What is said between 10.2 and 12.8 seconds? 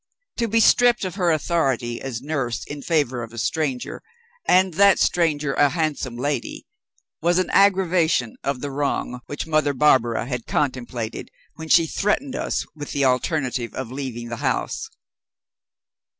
had contemplated, when she threatened us